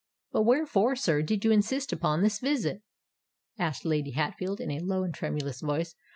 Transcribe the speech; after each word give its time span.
"But 0.31 0.45
wherefore, 0.45 0.95
sire, 0.95 1.21
did 1.21 1.45
you 1.45 1.51
insist 1.51 1.93
upon 1.93 2.23
this 2.23 2.39
visit?" 2.39 2.81
asked 3.59 3.85
Lady 3.85 4.09
Hatfield, 4.13 4.59
in 4.59 4.71
a 4.71 4.79
low 4.79 5.03
and 5.03 5.13
tremulous 5.13 5.59
tone. 5.59 5.83